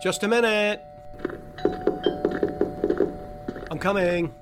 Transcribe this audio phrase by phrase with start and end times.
[0.00, 0.82] Just a minute.
[3.70, 4.32] I'm coming.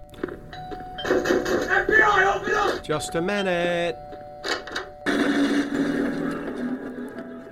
[1.04, 2.84] FBI, open up!
[2.84, 3.97] Just a minute.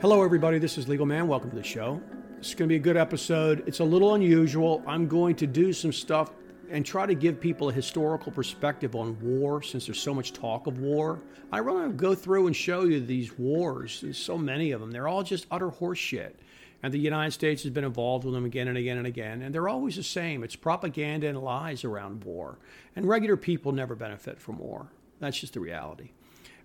[0.00, 0.60] Hello, everybody.
[0.60, 1.26] This is Legal Man.
[1.26, 2.00] Welcome to the show.
[2.38, 3.64] It's going to be a good episode.
[3.66, 4.84] It's a little unusual.
[4.86, 6.30] I'm going to do some stuff
[6.70, 10.68] and try to give people a historical perspective on war since there's so much talk
[10.68, 11.18] of war.
[11.50, 14.00] I want to go through and show you these wars.
[14.00, 14.92] There's so many of them.
[14.92, 16.34] They're all just utter horseshit.
[16.82, 19.42] And the United States has been involved with them again and again and again.
[19.42, 22.58] And they're always the same it's propaganda and lies around war.
[22.94, 24.86] And regular people never benefit from war.
[25.18, 26.10] That's just the reality.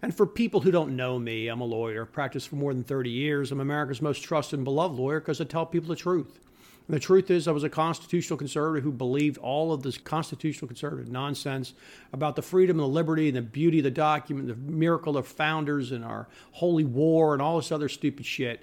[0.01, 3.09] And for people who don't know me, I'm a lawyer, practiced for more than 30
[3.09, 3.51] years.
[3.51, 6.39] I'm America's most trusted and beloved lawyer because I tell people the truth.
[6.87, 10.67] And the truth is, I was a constitutional conservative who believed all of this constitutional
[10.67, 11.73] conservative nonsense
[12.11, 15.27] about the freedom and the liberty and the beauty of the document, the miracle of
[15.27, 18.61] founders and our holy war and all this other stupid shit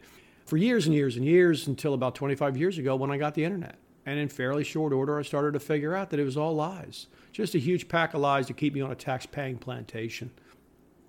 [0.48, 3.45] for years and years and years until about 25 years ago when I got the
[3.45, 3.77] internet.
[4.07, 7.09] And in fairly short order, I started to figure out that it was all lies.
[7.32, 10.30] Just a huge pack of lies to keep me on a tax paying plantation.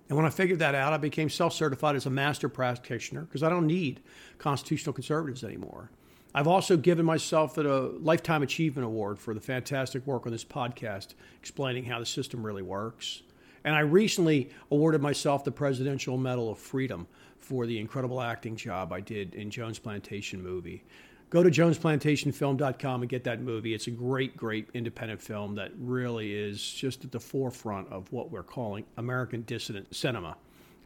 [0.08, 3.42] And when I figured that out, I became self certified as a master practitioner because
[3.42, 4.02] I don't need
[4.36, 5.90] constitutional conservatives anymore.
[6.34, 11.14] I've also given myself a Lifetime Achievement Award for the fantastic work on this podcast
[11.40, 13.22] explaining how the system really works.
[13.64, 17.06] And I recently awarded myself the Presidential Medal of Freedom
[17.38, 20.84] for the incredible acting job I did in Jones Plantation movie.
[21.30, 23.72] Go to jonesplantationfilm.com and get that movie.
[23.72, 28.32] It's a great, great independent film that really is just at the forefront of what
[28.32, 30.36] we're calling American dissident cinema.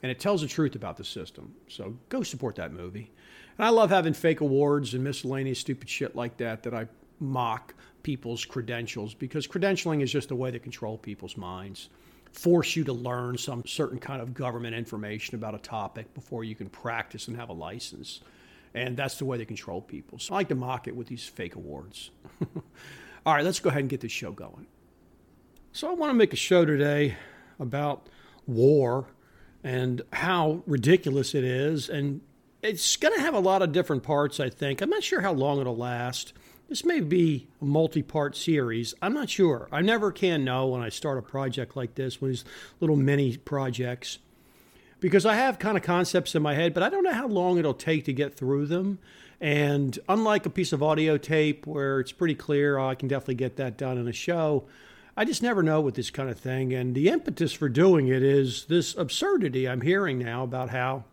[0.02, 1.54] And it tells the truth about the system.
[1.68, 3.10] So go support that movie.
[3.56, 6.88] And I love having fake awards and miscellaneous stupid shit like that that I
[7.20, 11.88] mock people's credentials because credentialing is just a way to control people's minds
[12.34, 16.56] force you to learn some certain kind of government information about a topic before you
[16.56, 18.20] can practice and have a license.
[18.74, 20.18] And that's the way they control people.
[20.18, 22.10] So I like to mock it with these fake awards.
[23.26, 24.66] All right, let's go ahead and get this show going.
[25.72, 27.16] So I want to make a show today
[27.60, 28.08] about
[28.48, 29.06] war
[29.62, 31.88] and how ridiculous it is.
[31.88, 32.20] And
[32.62, 34.80] it's going to have a lot of different parts, I think.
[34.80, 36.32] I'm not sure how long it'll last.
[36.68, 38.94] This may be a multi part series.
[39.02, 39.68] I'm not sure.
[39.70, 42.44] I never can know when I start a project like this, one of these
[42.80, 44.18] little mini projects
[45.04, 47.58] because I have kind of concepts in my head, but I don't know how long
[47.58, 48.98] it'll take to get through them.
[49.38, 53.34] And unlike a piece of audio tape where it's pretty clear, oh, I can definitely
[53.34, 54.64] get that done in a show,
[55.14, 56.72] I just never know with this kind of thing.
[56.72, 61.04] And the impetus for doing it is this absurdity I'm hearing now about how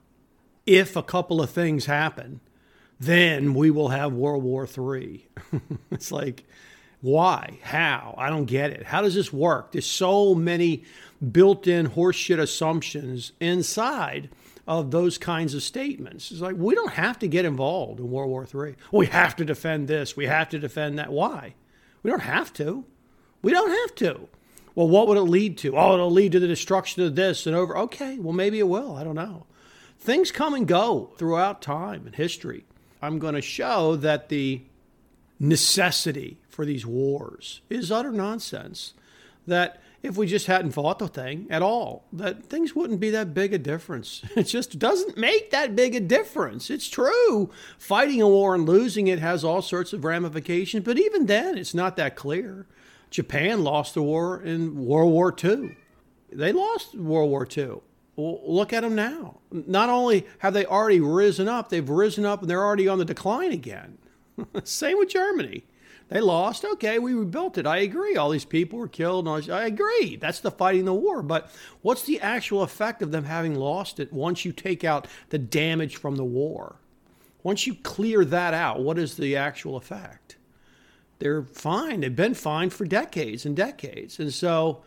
[0.66, 2.40] if a couple of things happen,
[3.02, 5.28] then we will have World War III.
[5.92, 6.44] it's like,
[7.02, 7.58] why?
[7.64, 8.14] How?
[8.16, 8.84] I don't get it.
[8.84, 9.72] How does this work?
[9.72, 10.84] There's so many
[11.32, 14.30] built in horseshit assumptions inside
[14.68, 16.30] of those kinds of statements.
[16.30, 18.76] It's like, we don't have to get involved in World War III.
[18.92, 20.16] We have to defend this.
[20.16, 21.12] We have to defend that.
[21.12, 21.56] Why?
[22.04, 22.86] We don't have to.
[23.42, 24.30] We don't have to.
[24.76, 25.76] Well, what would it lead to?
[25.76, 27.76] Oh, it'll lead to the destruction of this and over.
[27.80, 28.96] Okay, well, maybe it will.
[28.96, 29.48] I don't know.
[29.98, 32.66] Things come and go throughout time and history.
[33.02, 34.62] I'm going to show that the
[35.40, 38.94] necessity for these wars is utter nonsense.
[39.48, 43.34] That if we just hadn't fought the thing at all, that things wouldn't be that
[43.34, 44.24] big a difference.
[44.36, 46.70] It just doesn't make that big a difference.
[46.70, 47.50] It's true.
[47.78, 51.74] Fighting a war and losing it has all sorts of ramifications, but even then, it's
[51.74, 52.68] not that clear.
[53.10, 55.76] Japan lost the war in World War II.
[56.32, 57.82] They lost World War II.
[58.16, 59.38] Well, look at them now.
[59.52, 63.06] Not only have they already risen up, they've risen up and they're already on the
[63.06, 63.98] decline again.
[64.64, 65.64] Same with Germany.
[66.10, 66.66] They lost.
[66.66, 67.66] Okay, we rebuilt it.
[67.66, 68.18] I agree.
[68.18, 69.30] All these people were killed.
[69.30, 70.18] I agree.
[70.18, 71.24] That's the fighting the war.
[71.24, 71.50] But
[71.82, 75.96] what's the actual effect of them having lost it once you take out the damage
[75.96, 76.76] from the war?
[77.44, 80.36] Once you clear that out, what is the actual effect?
[81.20, 82.02] They're fine.
[82.02, 84.20] They've been fine for decades and decades.
[84.20, 84.84] And so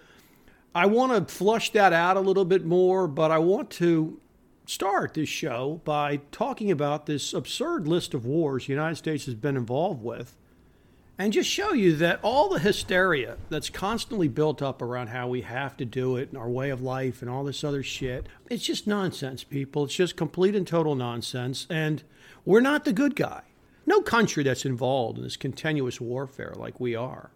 [0.75, 4.19] I want to flush that out a little bit more, but I want to
[4.67, 9.35] start this show by talking about this absurd list of wars the United States has
[9.35, 10.37] been involved with
[11.19, 15.43] and just show you that all the hysteria that's constantly built up around how we
[15.43, 18.65] have to do it and our way of life and all this other shit, it's
[18.65, 19.85] just nonsense, people.
[19.85, 21.69] It's just complete and total nonsense.
[21.71, 22.03] And
[22.45, 23.43] we're not the good guy.
[23.87, 27.31] No country that's involved in this continuous warfare like we are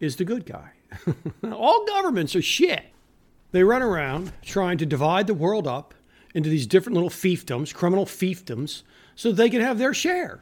[0.00, 0.72] is the good guy.
[1.52, 2.84] all governments are shit.
[3.52, 5.94] They run around trying to divide the world up
[6.34, 8.82] into these different little fiefdoms, criminal fiefdoms,
[9.14, 10.40] so they can have their share.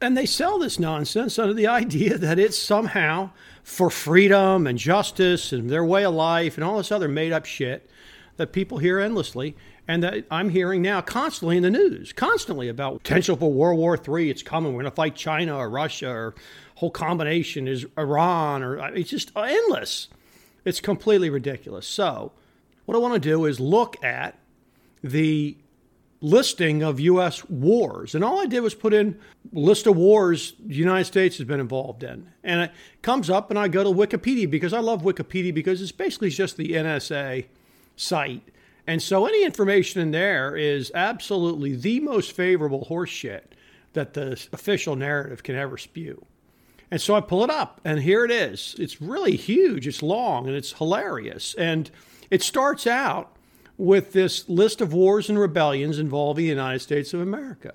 [0.00, 3.30] And they sell this nonsense under the idea that it's somehow
[3.62, 7.46] for freedom and justice and their way of life and all this other made up
[7.46, 7.88] shit
[8.36, 9.56] that people hear endlessly.
[9.86, 13.98] And that I'm hearing now constantly in the news, constantly about potential for World War
[13.98, 14.30] III.
[14.30, 14.72] It's coming.
[14.72, 16.34] We're going to fight China or Russia or
[16.76, 20.08] whole combination is Iran or it's just endless.
[20.64, 21.86] It's completely ridiculous.
[21.86, 22.32] So,
[22.86, 24.38] what I want to do is look at
[25.02, 25.56] the
[26.20, 27.48] listing of U.S.
[27.50, 28.14] wars.
[28.14, 29.18] And all I did was put in
[29.52, 32.30] list of wars the United States has been involved in.
[32.42, 32.72] And it
[33.02, 36.56] comes up, and I go to Wikipedia because I love Wikipedia because it's basically just
[36.56, 37.44] the NSA
[37.96, 38.42] site.
[38.86, 43.42] And so any information in there is absolutely the most favorable horseshit
[43.92, 46.24] that the official narrative can ever spew.
[46.90, 48.76] And so I pull it up, and here it is.
[48.78, 51.54] It's really huge, it's long, and it's hilarious.
[51.54, 51.90] And
[52.30, 53.34] it starts out
[53.76, 57.72] with this list of wars and rebellions involving the United States of America.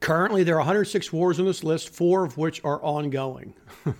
[0.00, 3.54] Currently, there are 106 wars on this list, four of which are ongoing.
[3.86, 3.96] and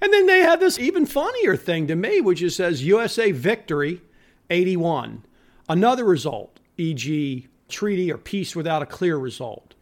[0.00, 4.00] then they have this even funnier thing to me, which is says USA victory
[4.48, 5.24] 81.
[5.68, 9.74] Another result, e.g., treaty or peace without a clear result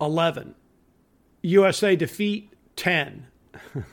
[0.00, 0.54] 11.
[1.42, 3.26] USA defeat 10.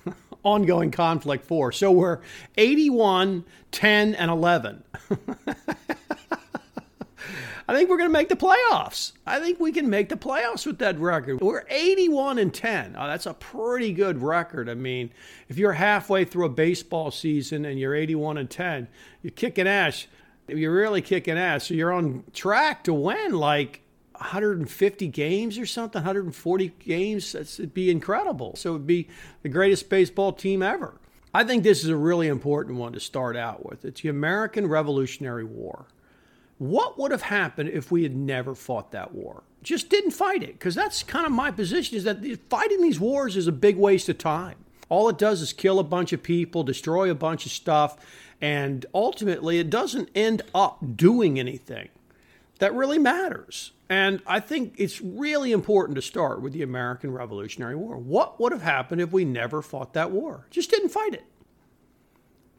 [0.44, 1.72] ongoing conflict 4.
[1.72, 2.20] So we're
[2.58, 4.84] 81, 10, and 11.
[7.68, 9.12] I think we're going to make the playoffs.
[9.28, 11.40] I think we can make the playoffs with that record.
[11.40, 12.96] We're 81 and 10.
[12.98, 14.70] Oh, that's a pretty good record.
[14.70, 15.12] I mean,
[15.50, 18.88] if you're halfway through a baseball season and you're 81 and 10,
[19.22, 20.08] you're kicking ass.
[20.48, 21.68] You're really kicking ass.
[21.68, 23.82] So you're on track to win like
[24.20, 27.34] 150 games or something, 140 games.
[27.34, 28.56] it'd be incredible.
[28.56, 29.08] So it'd be
[29.42, 31.00] the greatest baseball team ever.
[31.34, 33.86] I think this is a really important one to start out with.
[33.86, 35.86] It's the American Revolutionary War.
[36.58, 39.44] What would have happened if we had never fought that war?
[39.64, 43.38] Just didn't fight it, because that's kind of my position is that fighting these wars
[43.38, 44.56] is a big waste of time.
[44.90, 47.98] All it does is kill a bunch of people, destroy a bunch of stuff,
[48.42, 51.90] and ultimately it doesn't end up doing anything
[52.60, 53.72] that really matters.
[53.90, 57.98] And I think it's really important to start with the American Revolutionary War.
[57.98, 60.46] What would have happened if we never fought that war?
[60.52, 61.24] Just didn't fight it.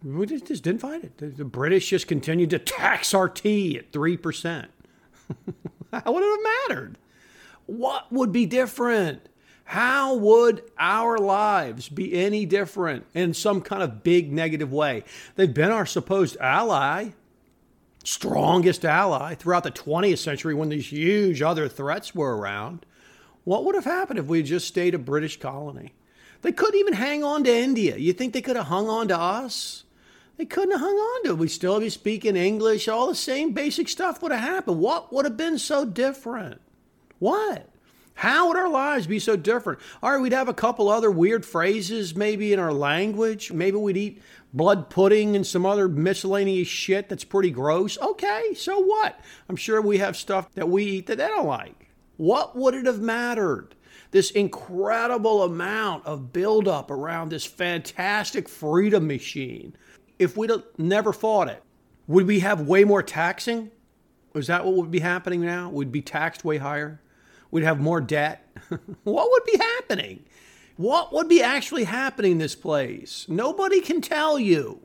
[0.02, 1.36] We just, didn't fight it.
[1.36, 4.68] The British just continued to tax our tea at 3%.
[5.92, 6.98] How would it have mattered?
[7.66, 9.28] What would be different?
[9.64, 15.04] How would our lives be any different in some kind of big negative way?
[15.36, 17.10] They've been our supposed ally
[18.04, 22.86] strongest ally throughout the 20th century when these huge other threats were around.
[23.44, 25.94] What would have happened if we had just stayed a British colony?
[26.42, 27.96] They couldn't even hang on to India.
[27.96, 29.84] You think they could have hung on to us?
[30.36, 31.38] They couldn't have hung on to it.
[31.38, 32.88] We'd still be speaking English.
[32.88, 34.80] All the same basic stuff would have happened.
[34.80, 36.62] What would have been so different?
[37.18, 37.68] What?
[38.20, 39.78] How would our lives be so different?
[40.02, 43.50] All right, we'd have a couple other weird phrases maybe in our language.
[43.50, 44.22] Maybe we'd eat
[44.52, 47.96] blood pudding and some other miscellaneous shit that's pretty gross.
[47.98, 49.18] Okay, so what?
[49.48, 51.88] I'm sure we have stuff that we eat that they don't like.
[52.18, 53.74] What would it have mattered?
[54.10, 59.74] This incredible amount of buildup around this fantastic freedom machine.
[60.18, 61.62] If we'd never fought it,
[62.06, 63.70] would we have way more taxing?
[64.34, 65.70] Is that what would be happening now?
[65.70, 67.00] We'd be taxed way higher?
[67.50, 68.46] We'd have more debt?
[69.04, 70.24] what would be happening?
[70.76, 73.26] What would be actually happening in this place?
[73.28, 74.80] Nobody can tell you.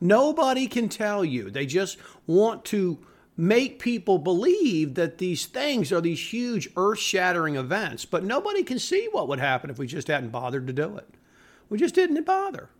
[0.00, 1.50] Nobody can tell you.
[1.50, 2.98] They just want to
[3.36, 8.78] make people believe that these things are these huge earth shattering events, but nobody can
[8.78, 11.08] see what would happen if we just hadn't bothered to do it.
[11.68, 12.70] We just didn't bother.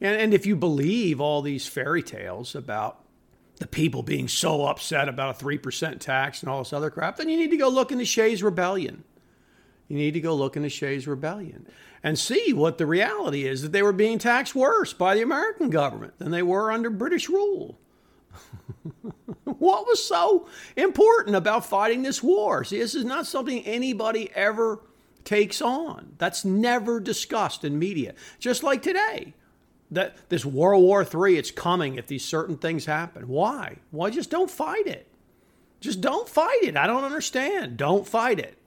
[0.00, 3.00] And, and if you believe all these fairy tales about
[3.58, 7.28] the people being so upset about a 3% tax and all this other crap, then
[7.28, 9.04] you need to go look into Shays Rebellion.
[9.88, 11.66] You need to go look into Shays Rebellion
[12.02, 15.70] and see what the reality is that they were being taxed worse by the American
[15.70, 17.78] government than they were under British rule.
[19.44, 20.46] what was so
[20.76, 22.64] important about fighting this war?
[22.64, 24.80] See, this is not something anybody ever
[25.24, 26.14] takes on.
[26.18, 28.14] That's never discussed in media.
[28.38, 29.34] Just like today,
[29.90, 33.28] that this World War III, it's coming if these certain things happen.
[33.28, 33.76] Why?
[33.90, 35.06] Why just don't fight it?
[35.80, 36.76] Just don't fight it.
[36.76, 37.76] I don't understand.
[37.76, 38.58] Don't fight it.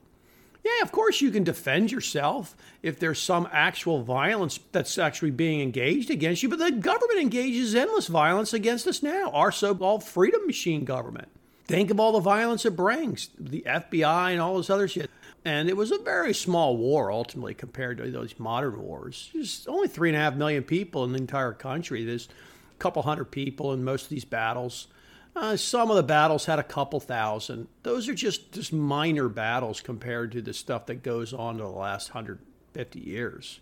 [0.64, 5.60] Yeah, of course you can defend yourself if there's some actual violence that's actually being
[5.60, 10.04] engaged against you, but the government engages endless violence against us now, our so called
[10.04, 11.28] freedom machine government.
[11.66, 15.10] Think of all the violence it brings, the FBI and all this other shit.
[15.44, 19.30] And it was a very small war ultimately compared to those modern wars.
[19.34, 22.04] There's only three and a half million people in the entire country.
[22.04, 22.28] There's
[22.72, 24.86] a couple hundred people in most of these battles.
[25.34, 27.66] Uh, some of the battles had a couple thousand.
[27.82, 31.68] Those are just, just minor battles compared to the stuff that goes on to the
[31.68, 33.60] last 150 years.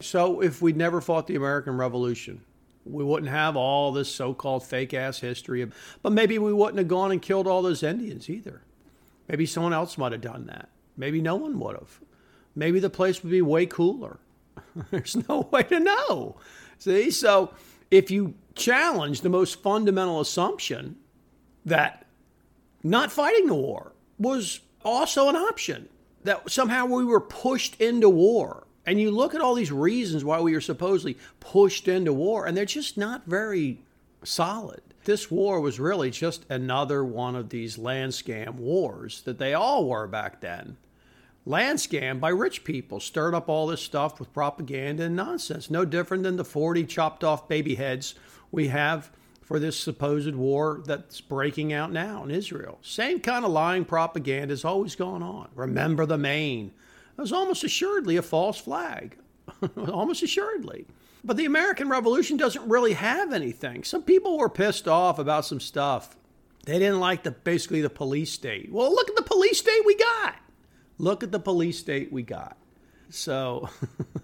[0.00, 2.42] So, if we'd never fought the American Revolution,
[2.84, 5.66] We wouldn't have all this so called fake ass history.
[6.02, 8.60] But maybe we wouldn't have gone and killed all those Indians either.
[9.26, 10.68] Maybe someone else might have done that.
[10.96, 12.00] Maybe no one would have.
[12.54, 14.18] Maybe the place would be way cooler.
[14.90, 16.36] There's no way to know.
[16.78, 17.10] See?
[17.10, 17.52] So
[17.90, 20.96] if you challenge the most fundamental assumption
[21.64, 22.06] that
[22.82, 25.88] not fighting the war was also an option,
[26.22, 28.66] that somehow we were pushed into war.
[28.86, 32.56] And you look at all these reasons why we were supposedly pushed into war, and
[32.56, 33.80] they're just not very
[34.22, 34.82] solid.
[35.04, 39.88] This war was really just another one of these land scam wars that they all
[39.88, 40.76] were back then.
[41.46, 45.70] Land scam by rich people stirred up all this stuff with propaganda and nonsense.
[45.70, 48.14] No different than the 40 chopped off baby heads
[48.50, 49.10] we have
[49.42, 52.78] for this supposed war that's breaking out now in Israel.
[52.80, 55.48] Same kind of lying propaganda has always gone on.
[55.54, 56.72] Remember the Maine.
[57.18, 59.18] It was almost assuredly a false flag.
[59.76, 60.86] almost assuredly.
[61.24, 63.82] But the American Revolution doesn't really have anything.
[63.82, 66.16] Some people were pissed off about some stuff.
[66.66, 68.70] They didn't like the basically the police state.
[68.70, 70.36] Well, look at the police state we got.
[70.98, 72.58] Look at the police state we got.
[73.08, 73.70] So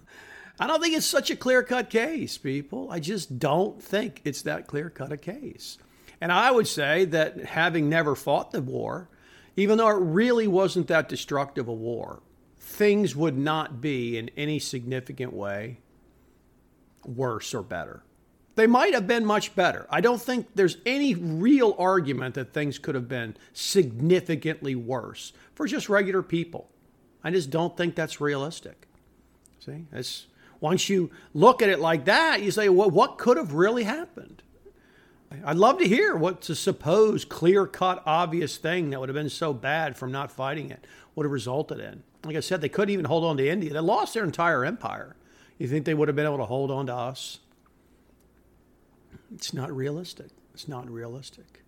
[0.61, 2.91] I don't think it's such a clear cut case, people.
[2.91, 5.79] I just don't think it's that clear cut a case.
[6.21, 9.09] And I would say that having never fought the war,
[9.57, 12.21] even though it really wasn't that destructive a war,
[12.59, 15.79] things would not be in any significant way
[17.05, 18.03] worse or better.
[18.57, 19.87] They might have been much better.
[19.91, 25.67] I don't think there's any real argument that things could have been significantly worse for
[25.67, 26.69] just regular people.
[27.23, 28.87] I just don't think that's realistic.
[29.61, 30.27] See, it's
[30.61, 34.43] once you look at it like that, you say, well, what could have really happened?
[35.45, 39.31] I'd love to hear what's a supposed clear cut, obvious thing that would have been
[39.31, 42.03] so bad from not fighting it would have resulted in.
[42.25, 43.73] Like I said, they couldn't even hold on to India.
[43.73, 45.17] They lost their entire empire.
[45.61, 47.39] You think they would have been able to hold on to us?
[49.35, 50.31] It's not realistic.
[50.55, 51.63] It's not realistic.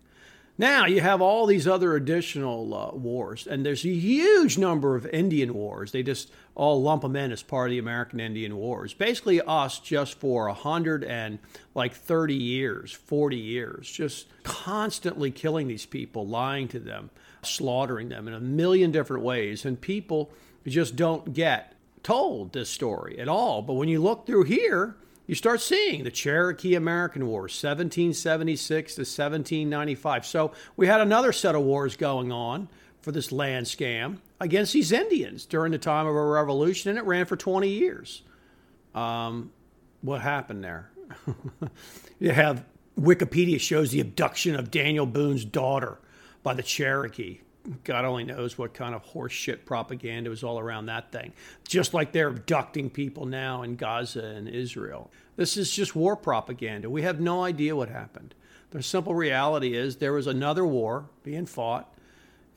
[0.57, 5.05] Now you have all these other additional uh, wars, and there's a huge number of
[5.05, 5.91] Indian wars.
[5.91, 8.95] They just all lump them in as part of the American Indian Wars.
[8.95, 11.37] Basically, us just for a hundred and
[11.75, 17.11] like thirty years, forty years, just constantly killing these people, lying to them,
[17.43, 20.31] slaughtering them in a million different ways, and people
[20.65, 21.72] just don't get
[22.03, 23.61] told this story at all.
[23.61, 24.95] But when you look through here,
[25.25, 30.25] you start seeing the Cherokee American War, 1776 to 1795.
[30.25, 32.67] So we had another set of wars going on
[33.01, 37.05] for this land scam against these Indians during the time of our revolution, and it
[37.05, 38.21] ran for 20 years.
[38.93, 39.51] Um,
[40.01, 40.91] what happened there?
[42.19, 42.65] you have
[42.99, 45.99] Wikipedia shows the abduction of Daniel Boone's daughter
[46.43, 47.39] by the Cherokee.
[47.83, 51.31] God only knows what kind of horseshit propaganda was all around that thing.
[51.67, 55.09] Just like they're abducting people now in Gaza and Israel.
[55.37, 56.89] This is just war propaganda.
[56.89, 58.35] We have no idea what happened.
[58.71, 61.93] The simple reality is there was another war being fought,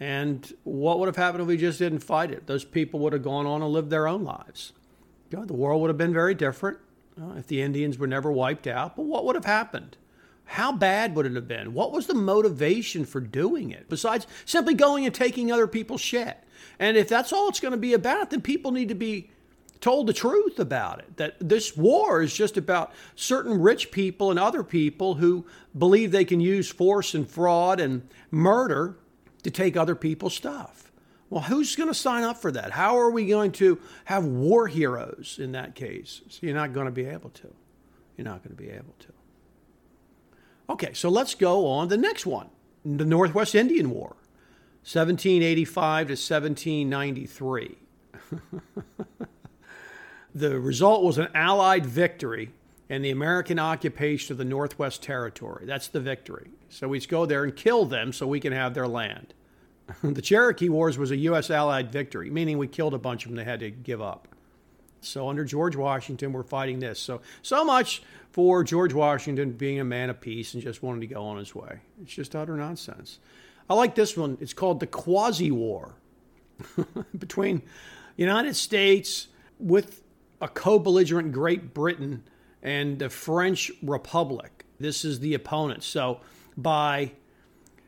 [0.00, 2.46] and what would have happened if we just didn't fight it?
[2.46, 4.72] Those people would have gone on and lived their own lives.
[5.30, 6.78] Know, the world would have been very different
[7.20, 8.96] uh, if the Indians were never wiped out.
[8.96, 9.96] But what would have happened?
[10.46, 11.74] How bad would it have been?
[11.74, 16.38] What was the motivation for doing it besides simply going and taking other people's shit?
[16.78, 19.30] And if that's all it's going to be about, then people need to be
[19.80, 21.16] told the truth about it.
[21.16, 25.44] That this war is just about certain rich people and other people who
[25.76, 28.96] believe they can use force and fraud and murder
[29.42, 30.92] to take other people's stuff.
[31.28, 32.70] Well, who's going to sign up for that?
[32.70, 36.22] How are we going to have war heroes in that case?
[36.28, 37.52] So you're not going to be able to.
[38.16, 39.15] You're not going to be able to.
[40.68, 42.48] Okay, so let's go on the next one
[42.84, 44.16] the Northwest Indian War,
[44.84, 47.78] 1785 to 1793.
[50.34, 52.52] the result was an Allied victory
[52.88, 55.66] and the American occupation of the Northwest Territory.
[55.66, 56.50] That's the victory.
[56.68, 59.34] So we go there and kill them so we can have their land.
[60.02, 61.50] the Cherokee Wars was a U.S.
[61.50, 64.28] Allied victory, meaning we killed a bunch of them they had to give up.
[65.00, 66.98] So under George Washington, we're fighting this.
[66.98, 71.06] So so much for George Washington being a man of peace and just wanting to
[71.06, 71.80] go on his way.
[72.02, 73.18] It's just utter nonsense.
[73.68, 74.38] I like this one.
[74.40, 75.94] It's called the Quasi War
[77.18, 77.62] between
[78.16, 80.02] United States with
[80.40, 82.22] a co-belligerent Great Britain
[82.62, 84.64] and the French Republic.
[84.78, 85.82] This is the opponent.
[85.82, 86.20] So
[86.56, 87.12] by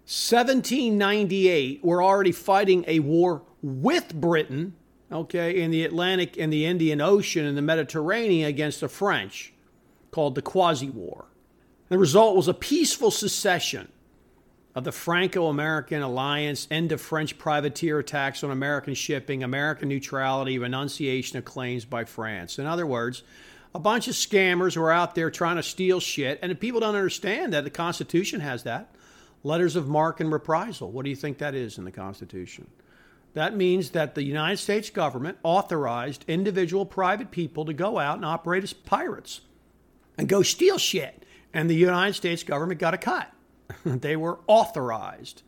[0.06, 4.74] 1798, we're already fighting a war with Britain
[5.10, 9.52] okay, in the Atlantic and the Indian Ocean and the Mediterranean against the French,
[10.10, 11.26] called the Quasi War.
[11.88, 13.88] The result was a peaceful secession
[14.74, 20.58] of the Franco American alliance, end of French privateer attacks on American shipping, American neutrality,
[20.58, 22.58] renunciation of claims by France.
[22.58, 23.22] In other words,
[23.74, 26.38] a bunch of scammers who are out there trying to steal shit.
[26.42, 28.94] And people don't understand that the Constitution has that.
[29.42, 30.90] Letters of marque and reprisal.
[30.90, 32.68] What do you think that is in the Constitution?
[33.38, 38.24] That means that the United States government authorized individual private people to go out and
[38.24, 39.42] operate as pirates
[40.18, 41.24] and go steal shit.
[41.54, 43.30] And the United States government got a cut.
[43.84, 45.42] they were authorized.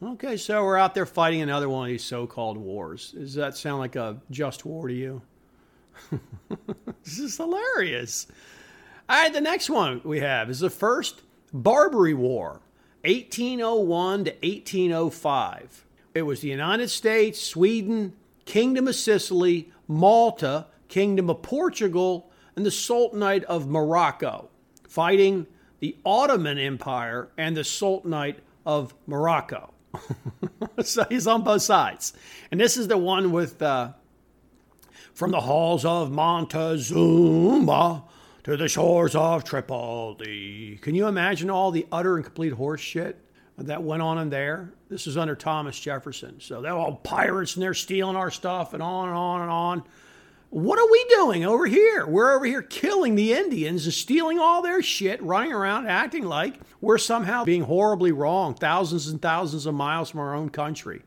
[0.00, 3.10] Okay, so we're out there fighting another one of these so called wars.
[3.10, 5.20] Does that sound like a just war to you?
[7.02, 8.28] this is hilarious.
[9.08, 11.22] All right, the next one we have is the first
[11.52, 12.60] Barbary War,
[13.02, 15.86] 1801 to 1805.
[16.14, 18.14] It was the United States, Sweden,
[18.44, 24.50] Kingdom of Sicily, Malta, Kingdom of Portugal, and the Sultanate of Morocco,
[24.86, 25.46] fighting
[25.80, 29.72] the Ottoman Empire and the Sultanate of Morocco.
[30.82, 32.12] so he's on both sides.
[32.50, 33.92] And this is the one with uh,
[35.14, 38.04] from the halls of Montezuma
[38.44, 40.78] to the shores of Tripoli.
[40.82, 43.18] Can you imagine all the utter and complete horse shit
[43.66, 44.72] that went on in there?
[44.88, 46.40] This is under Thomas Jefferson.
[46.40, 49.82] So they're all pirates and they're stealing our stuff and on and on and on.
[50.50, 52.06] What are we doing over here?
[52.06, 56.60] We're over here killing the Indians and stealing all their shit, running around acting like
[56.82, 61.02] we're somehow being horribly wrong, thousands and thousands of miles from our own country.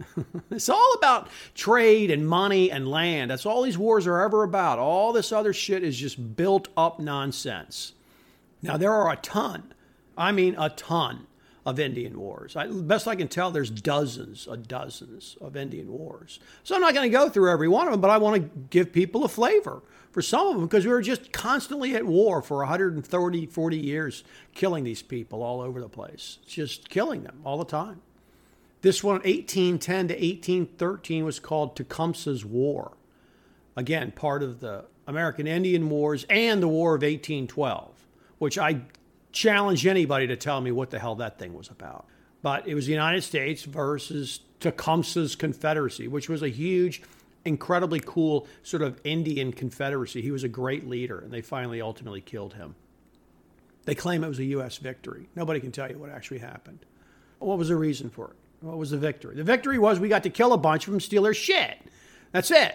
[0.50, 3.30] it's all about trade and money and land.
[3.30, 4.78] That's all these wars are ever about.
[4.78, 7.94] All this other shit is just built up nonsense.
[8.60, 9.72] Now, there are a ton,
[10.18, 11.26] I mean, a ton
[11.64, 12.56] of Indian wars.
[12.56, 16.40] I, best I can tell, there's dozens of dozens of Indian wars.
[16.64, 18.50] So I'm not going to go through every one of them, but I want to
[18.70, 22.42] give people a flavor for some of them because we were just constantly at war
[22.42, 27.58] for 130, 40 years, killing these people all over the place, just killing them all
[27.58, 28.02] the time.
[28.82, 32.92] This one, 1810 to 1813, was called Tecumseh's War.
[33.76, 37.90] Again, part of the American Indian Wars and the War of 1812,
[38.38, 38.82] which I
[39.32, 42.06] challenge anybody to tell me what the hell that thing was about.
[42.42, 47.02] But it was the United States versus Tecumseh's Confederacy, which was a huge,
[47.44, 50.22] incredibly cool sort of Indian confederacy.
[50.22, 52.74] He was a great leader, and they finally ultimately killed him.
[53.84, 54.78] They claim it was a U.S.
[54.78, 55.28] victory.
[55.34, 56.80] Nobody can tell you what actually happened.
[57.38, 58.36] What was the reason for it?
[58.60, 59.34] What was the victory?
[59.34, 61.78] The victory was we got to kill a bunch of them, steal their shit.
[62.30, 62.74] That's it.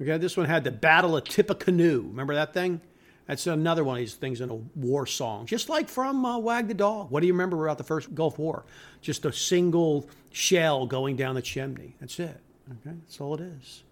[0.00, 2.02] Okay, this one had the Battle of Tippecanoe.
[2.02, 2.80] Remember that thing?
[3.26, 6.68] That's another one of these things in a war song, just like from uh, Wag
[6.68, 7.10] the Dog.
[7.10, 8.64] What do you remember about the first Gulf War?
[9.00, 11.96] Just a single shell going down the chimney.
[12.00, 12.40] That's it.
[12.70, 13.82] Okay, that's all it is.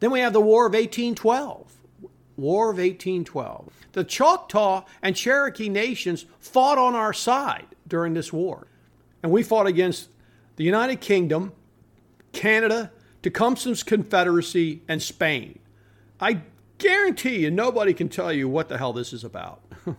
[0.00, 1.74] Then we have the War of 1812.
[2.36, 3.72] War of 1812.
[3.92, 8.68] The Choctaw and Cherokee nations fought on our side during this war.
[9.22, 10.08] And we fought against
[10.56, 11.52] the United Kingdom,
[12.32, 15.58] Canada, Tecumseh's Confederacy, and Spain.
[16.20, 16.42] I
[16.78, 19.62] guarantee you nobody can tell you what the hell this is about.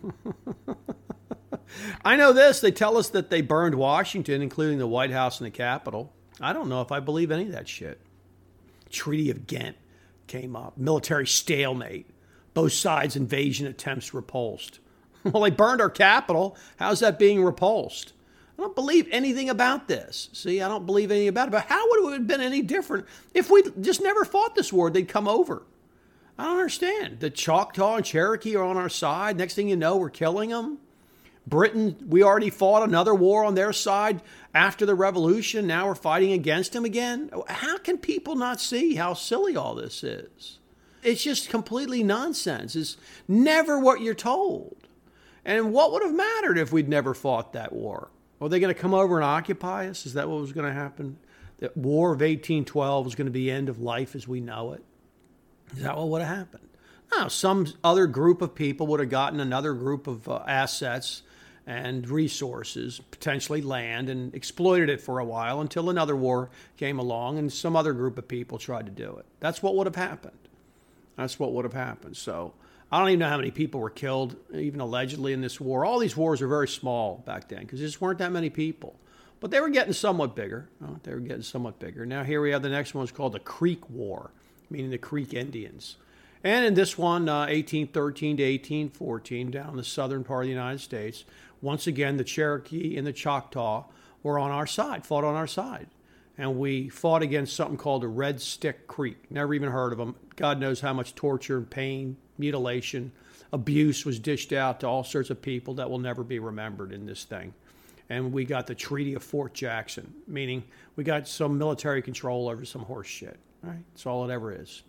[2.04, 2.60] I know this.
[2.60, 6.14] They tell us that they burned Washington, including the White House and the Capitol.
[6.42, 8.02] I don't know if I believe any of that shit.
[8.90, 9.78] Treaty of Ghent
[10.28, 12.08] came up, military stalemate,
[12.54, 14.80] both sides' invasion attempts repulsed.
[15.24, 16.58] well, they burned our capital.
[16.78, 18.14] How's that being repulsed?
[18.58, 20.30] I don't believe anything about this.
[20.34, 21.52] See, I don't believe anything about it.
[21.52, 24.90] But how would it have been any different if we just never fought this war?
[24.90, 25.64] They'd come over.
[26.40, 27.20] I don't understand.
[27.20, 29.36] The Choctaw and Cherokee are on our side.
[29.36, 30.78] Next thing you know, we're killing them.
[31.46, 34.22] Britain, we already fought another war on their side
[34.56, 35.68] after the revolution.
[35.68, 37.30] Now we're fighting against them again.
[37.50, 40.60] How can people not see how silly all this is?
[41.04, 42.74] It's just completely nonsense.
[42.74, 42.96] It's
[43.28, 44.78] never what you're told.
[45.44, 48.12] And what would have mattered if we'd never fought that war?
[48.40, 50.06] Are they going to come over and occupy us?
[50.06, 51.18] Is that what was going to happen?
[51.58, 54.72] The War of 1812 was going to be the end of life as we know
[54.72, 54.86] it.
[55.76, 56.68] Is that what would have happened?
[57.16, 61.24] No, some other group of people would have gotten another group of uh, assets
[61.66, 67.38] and resources, potentially land, and exploited it for a while until another war came along
[67.38, 69.26] and some other group of people tried to do it.
[69.40, 70.38] That's what would have happened.
[71.16, 72.18] That's what would have happened.
[72.18, 72.54] So
[72.92, 75.86] I don't even know how many people were killed, even allegedly, in this war.
[75.86, 78.96] All these wars were very small back then because there just weren't that many people.
[79.40, 80.70] But they were getting somewhat bigger.
[80.84, 82.06] Oh, they were getting somewhat bigger.
[82.06, 83.04] Now, here we have the next one.
[83.04, 84.32] It's called the Creek War
[84.70, 85.98] meaning the Creek Indians.
[86.44, 90.80] And in this one, uh, 1813 to 1814, down the southern part of the United
[90.80, 91.26] States,
[91.62, 93.86] once again, the Cherokee and the Choctaw
[94.24, 95.88] were on our side, fought on our side.
[96.38, 99.30] And we fought against something called the Red Stick Creek.
[99.30, 100.16] Never even heard of them.
[100.38, 103.12] God knows how much torture and pain, mutilation,
[103.52, 107.06] abuse was dished out to all sorts of people that will never be remembered in
[107.06, 107.54] this thing.
[108.10, 110.64] And we got the Treaty of Fort Jackson, meaning
[110.96, 113.38] we got some military control over some horse shit.
[113.62, 113.84] Right?
[113.92, 114.84] That's all it ever is.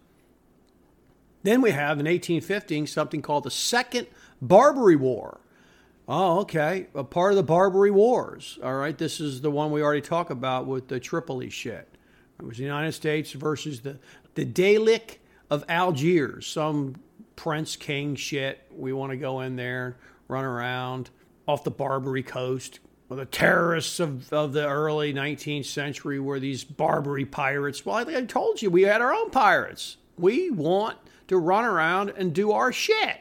[1.42, 4.06] Then we have in 1815 something called the Second
[4.42, 5.40] Barbary War.
[6.06, 6.88] Oh, okay.
[6.94, 8.59] A part of the Barbary Wars.
[8.62, 8.96] All right.
[8.96, 11.88] This is the one we already talked about with the Tripoli shit.
[12.38, 13.98] It was the United States versus the,
[14.35, 15.18] the Deylik
[15.50, 16.96] of Algiers, some
[17.37, 18.61] prince king shit.
[18.74, 21.11] We want to go in there, run around
[21.46, 22.80] off the Barbary coast.
[23.11, 27.85] Well, the terrorists of, of the early 19th century were these Barbary pirates.
[27.85, 29.96] Well, I, I told you, we had our own pirates.
[30.16, 30.96] We want
[31.27, 33.18] to run around and do our shit.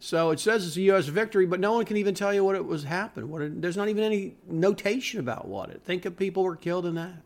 [0.00, 1.06] So it says it's a U.S.
[1.06, 3.30] victory, but no one can even tell you what it was happened.
[3.30, 5.80] What it, there's not even any notation about what it.
[5.82, 7.22] Think of people were killed in that.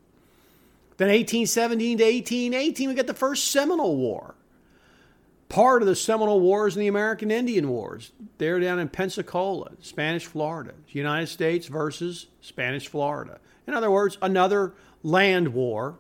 [0.99, 4.36] Then 1817 to 1818, we get the first Seminole War.
[5.49, 8.13] Part of the Seminole Wars and the American Indian Wars.
[8.39, 10.75] They're down in Pensacola, Spanish Florida.
[10.89, 13.39] United States versus Spanish Florida.
[13.67, 15.99] In other words, another land war.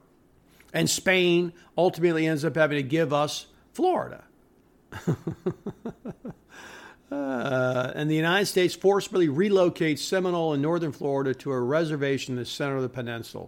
[0.72, 4.24] And Spain ultimately ends up having to give us Florida.
[7.11, 12.38] Uh, and the United States forcibly relocates Seminole in northern Florida to a reservation in
[12.38, 13.46] the center of the peninsula.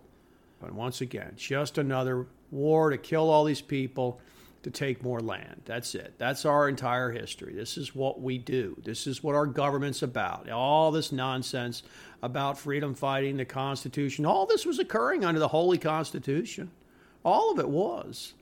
[0.61, 4.21] But once again, just another war to kill all these people
[4.63, 5.63] to take more land.
[5.65, 6.15] That's it.
[6.19, 7.55] That's our entire history.
[7.55, 8.77] This is what we do.
[8.85, 10.51] This is what our government's about.
[10.51, 11.83] All this nonsense
[12.23, 16.71] about freedom fighting, the Constitution, all this was occurring under the Holy Constitution.
[17.25, 18.35] All of it was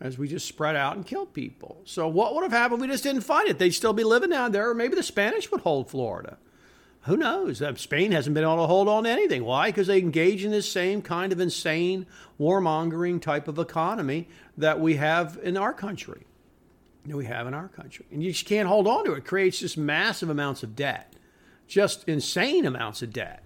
[0.00, 1.80] as we just spread out and killed people.
[1.84, 3.58] So, what would have happened if we just didn't fight it?
[3.58, 6.38] They'd still be living down there, or maybe the Spanish would hold Florida
[7.02, 7.60] who knows?
[7.60, 9.44] Uh, Spain hasn't been able to hold on to anything.
[9.44, 9.68] Why?
[9.68, 12.06] Because they engage in this same kind of insane
[12.38, 16.26] warmongering type of economy that we have in our country.
[17.06, 18.06] That we have in our country.
[18.12, 19.18] And you just can't hold on to it.
[19.18, 21.12] It creates just massive amounts of debt,
[21.66, 23.42] just insane amounts of debt.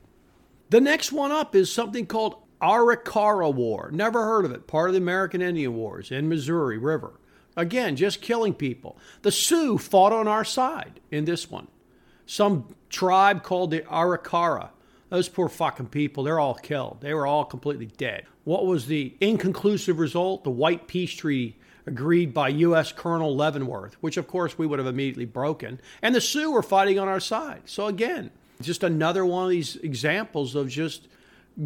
[0.68, 3.90] The next one up is something called Arikara War.
[3.90, 4.66] Never heard of it.
[4.66, 7.18] Part of the American Indian Wars in Missouri River.
[7.56, 8.98] Again, just killing people.
[9.22, 11.68] The Sioux fought on our side in this one
[12.26, 14.70] some tribe called the Arikara.
[15.08, 16.98] Those poor fucking people, they're all killed.
[17.00, 18.26] They were all completely dead.
[18.44, 20.44] What was the inconclusive result?
[20.44, 22.92] The White Peace Treaty agreed by U.S.
[22.92, 25.80] Colonel Leavenworth, which of course we would have immediately broken.
[26.02, 27.62] And the Sioux were fighting on our side.
[27.66, 31.06] So again, just another one of these examples of just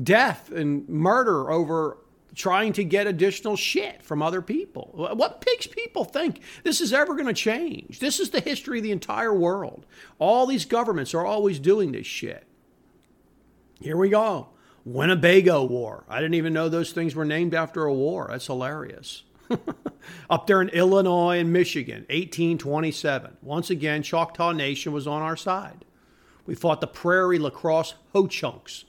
[0.02, 1.96] death and murder over
[2.34, 4.90] trying to get additional shit from other people.
[4.94, 7.98] What makes people think this is ever going to change?
[7.98, 9.86] This is the history of the entire world.
[10.18, 12.46] All these governments are always doing this shit.
[13.80, 14.48] Here we go.
[14.84, 16.04] Winnebago War.
[16.08, 18.28] I didn't even know those things were named after a war.
[18.30, 19.24] That's hilarious.
[20.30, 23.38] Up there in Illinois and Michigan, 1827.
[23.42, 25.84] Once again, Choctaw Nation was on our side.
[26.46, 28.84] We fought the Prairie La Crosse Ho Chunks,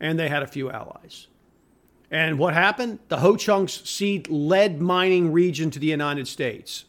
[0.00, 1.28] and they had a few allies.
[2.10, 3.00] And what happened?
[3.08, 6.84] The Ho Chunks cede lead mining region to the United States.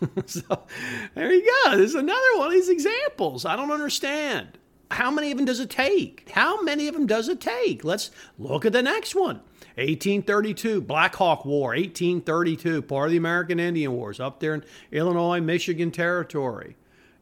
[0.26, 0.64] so
[1.14, 1.76] there you go.
[1.76, 3.44] There's another one of these examples.
[3.44, 4.58] I don't understand.
[4.90, 6.28] How many of them does it take?
[6.30, 7.84] How many of them does it take?
[7.84, 9.36] Let's look at the next one.
[9.76, 15.40] 1832, Black Hawk War, 1832, part of the American Indian Wars up there in Illinois,
[15.40, 16.76] Michigan territory.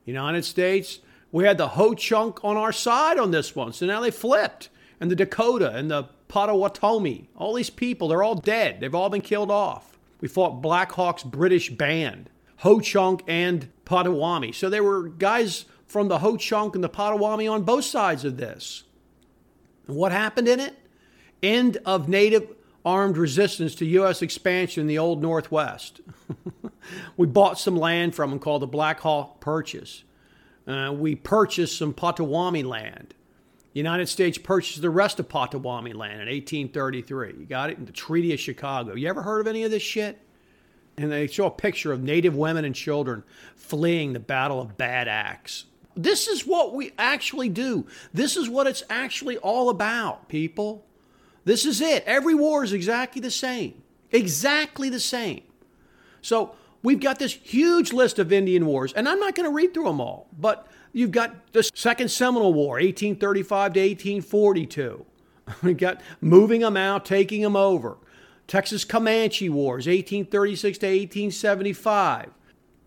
[0.07, 3.73] United States, we had the Ho Chunk on our side on this one.
[3.75, 4.71] So now they flipped.
[5.01, 7.29] And the Dakota and the Potawatomi.
[7.37, 8.81] All these people, they're all dead.
[8.81, 9.99] They've all been killed off.
[10.21, 14.53] We fought Black Hawk's British band, Ho Chunk and Potawatomi.
[14.53, 18.37] So there were guys from the Ho Chunk and the Potawatomi on both sides of
[18.37, 18.85] this.
[19.87, 20.75] And what happened in it?
[21.43, 24.23] End of native armed resistance to U.S.
[24.23, 26.01] expansion in the old Northwest.
[27.17, 30.05] we bought some land from them called the Black Hawk Purchase.
[30.67, 33.15] Uh, we purchased some Potawatomi land.
[33.79, 37.35] United States purchased the rest of Potawatomi land in 1833.
[37.39, 37.79] You got it?
[37.79, 38.95] In the Treaty of Chicago.
[38.95, 40.19] You ever heard of any of this shit?
[40.97, 43.23] And they show a picture of native women and children
[43.57, 45.65] fleeing the Battle of Bad Axe.
[45.97, 47.87] This is what we actually do.
[48.13, 50.85] This is what it's actually all about, people.
[51.45, 52.05] This is it.
[52.05, 53.83] Every war is exactly the same.
[54.11, 55.43] Exactly the same.
[56.21, 59.75] So we've got this huge list of Indian wars, and I'm not going to read
[59.75, 60.67] through them all, but
[60.99, 65.07] You've got the Second Seminole War, 1835 to 1842.
[65.63, 67.99] We got moving them out, taking them over.
[68.49, 72.31] Texas Comanche Wars, 1836 to 1875.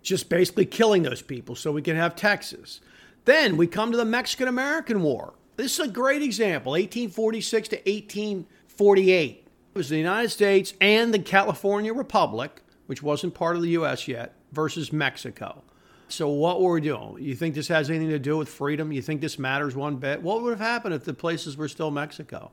[0.02, 2.82] Just basically killing those people so we can have Texas.
[3.24, 5.36] Then we come to the Mexican American War.
[5.56, 9.48] This is a great example, 1846 to 1848.
[9.48, 14.10] It was the United States and the California Republic, which wasn't part of the U.S.
[14.10, 15.64] yet, versus Mexico.
[16.12, 17.18] So what were we doing?
[17.20, 18.92] You think this has anything to do with freedom?
[18.92, 20.22] You think this matters one bit?
[20.22, 22.52] What would have happened if the places were still Mexico?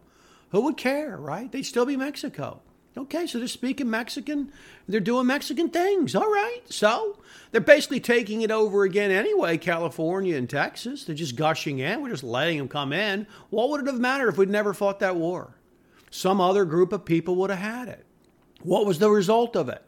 [0.50, 1.50] Who would care, right?
[1.50, 2.60] They'd still be Mexico.
[2.96, 4.50] Okay, so they're speaking Mexican.
[4.88, 6.16] They're doing Mexican things.
[6.16, 6.60] All right.
[6.66, 7.18] So
[7.52, 11.04] they're basically taking it over again anyway, California and Texas.
[11.04, 12.02] They're just gushing in.
[12.02, 13.26] We're just letting them come in.
[13.50, 15.54] What would it have mattered if we'd never fought that war?
[16.10, 18.04] Some other group of people would have had it.
[18.62, 19.82] What was the result of it?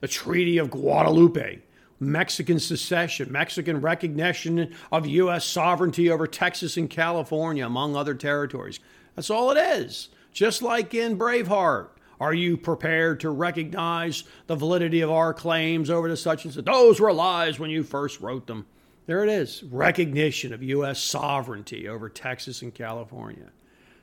[0.00, 1.60] The Treaty of Guadalupe,
[2.02, 5.44] Mexican secession, Mexican recognition of U.S.
[5.44, 8.80] sovereignty over Texas and California, among other territories.
[9.14, 10.08] That's all it is.
[10.32, 11.88] Just like in Braveheart.
[12.20, 16.64] Are you prepared to recognize the validity of our claims over to such and such?
[16.64, 18.66] Those were lies when you first wrote them.
[19.06, 21.02] There it is recognition of U.S.
[21.02, 23.50] sovereignty over Texas and California.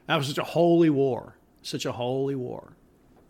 [0.08, 1.36] That was such a holy war.
[1.62, 2.74] Such a holy war.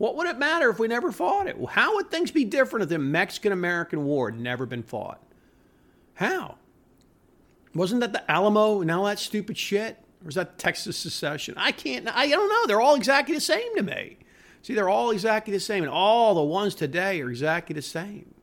[0.00, 1.58] What would it matter if we never fought it?
[1.68, 5.22] How would things be different if the Mexican American War had never been fought?
[6.14, 6.54] How?
[7.74, 9.98] Wasn't that the Alamo and all that stupid shit?
[10.22, 11.52] Or was that Texas secession?
[11.58, 12.66] I can't, I don't know.
[12.66, 14.16] They're all exactly the same to me.
[14.62, 18.34] See, they're all exactly the same, and all the ones today are exactly the same.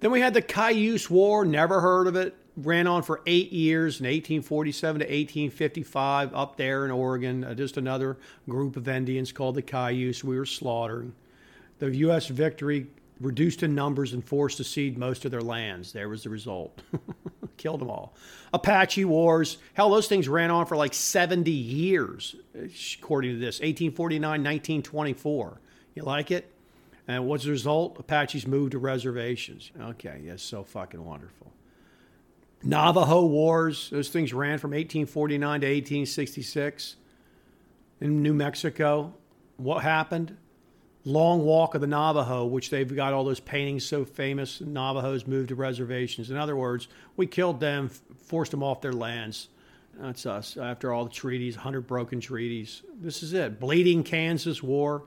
[0.00, 2.34] Then we had the Cayuse War, never heard of it.
[2.56, 7.42] Ran on for eight years, in 1847 to 1855, up there in Oregon.
[7.42, 8.16] Uh, just another
[8.48, 11.12] group of Indians called the Cayuse we were slaughtering.
[11.80, 12.28] The U.S.
[12.28, 12.86] victory
[13.20, 15.92] reduced in numbers and forced to cede most of their lands.
[15.92, 16.80] There was the result.
[17.56, 18.14] Killed them all.
[18.52, 19.58] Apache Wars.
[19.74, 22.36] Hell, those things ran on for like 70 years,
[22.98, 23.56] according to this.
[23.56, 25.60] 1849, 1924.
[25.94, 26.50] You like it?
[27.06, 27.98] And what's the result?
[27.98, 29.70] Apaches moved to reservations.
[29.78, 31.53] Okay, yes, so fucking wonderful.
[32.64, 33.90] Navajo Wars.
[33.90, 36.96] Those things ran from 1849 to 1866
[38.00, 39.12] in New Mexico.
[39.56, 40.36] What happened?
[41.04, 44.62] Long Walk of the Navajo, which they've got all those paintings so famous.
[44.62, 46.30] Navajos moved to reservations.
[46.30, 49.48] In other words, we killed them, forced them off their lands.
[49.98, 50.56] That's us.
[50.56, 52.82] After all the treaties, 100 broken treaties.
[53.00, 53.60] This is it.
[53.60, 55.02] Bleeding Kansas War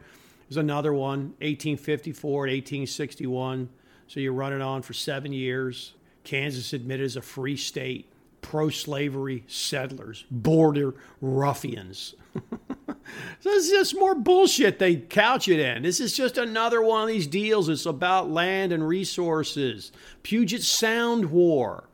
[0.49, 3.69] is another one, 1854 to 1861.
[4.07, 5.95] So you run it on for seven years.
[6.27, 8.11] Kansas admitted as a free state.
[8.41, 12.15] Pro slavery settlers, border ruffians.
[13.43, 15.83] this is just more bullshit they couch it in.
[15.83, 17.69] This is just another one of these deals.
[17.69, 19.93] It's about land and resources.
[20.21, 21.87] Puget Sound War.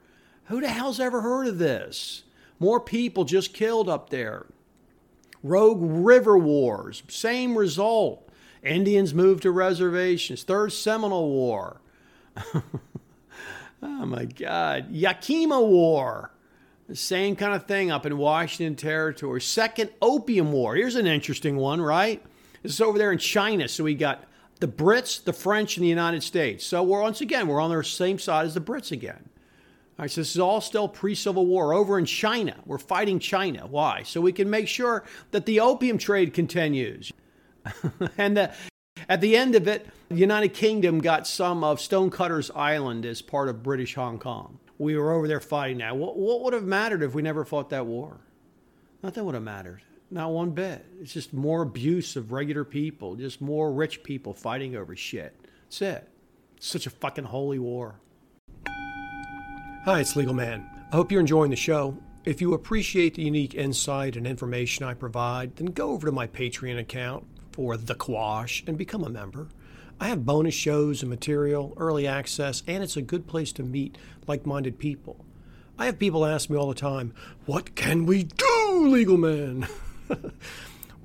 [0.45, 2.23] Who the hell's ever heard of this?
[2.59, 4.47] More people just killed up there.
[5.43, 8.27] Rogue River Wars, same result.
[8.63, 10.41] Indians moved to reservations.
[10.41, 11.81] Third Seminole War.
[13.83, 14.91] oh my God.
[14.91, 16.31] Yakima War.
[16.87, 19.41] The same kind of thing up in Washington Territory.
[19.41, 20.75] Second Opium War.
[20.75, 22.21] Here's an interesting one, right?
[22.61, 23.67] This is over there in China.
[23.67, 24.23] So we got
[24.59, 26.65] the Brits, the French, and the United States.
[26.65, 29.29] So we're once again, we're on the same side as the Brits again.
[29.97, 31.73] All right, so this is all still pre Civil War.
[31.73, 33.67] Over in China, we're fighting China.
[33.67, 34.03] Why?
[34.03, 37.13] So we can make sure that the opium trade continues.
[38.17, 38.53] and the,
[39.07, 43.49] at the end of it, the United Kingdom got some of Stonecutters Island as part
[43.49, 45.95] of British Hong Kong we were over there fighting that.
[45.95, 48.19] What, what would have mattered if we never fought that war?
[49.01, 49.81] Nothing would have mattered.
[50.09, 50.85] Not one bit.
[51.01, 55.35] It's just more abuse of regular people, just more rich people fighting over shit.
[55.63, 56.09] That's it.
[56.57, 57.95] It's such a fucking holy war.
[59.85, 60.69] Hi, it's Legal Man.
[60.91, 61.97] I hope you're enjoying the show.
[62.25, 66.27] If you appreciate the unique insight and information I provide, then go over to my
[66.27, 69.47] Patreon account for The Quash and become a member.
[69.99, 73.97] I have bonus shows and material, early access, and it's a good place to meet
[74.27, 75.23] like minded people.
[75.77, 77.13] I have people ask me all the time,
[77.45, 79.67] What can we do, legal man?
[80.09, 80.31] well,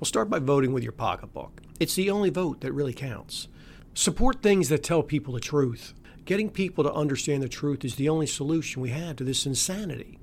[0.03, 1.61] start by voting with your pocketbook.
[1.79, 3.47] It's the only vote that really counts.
[3.93, 5.93] Support things that tell people the truth.
[6.25, 10.19] Getting people to understand the truth is the only solution we have to this insanity.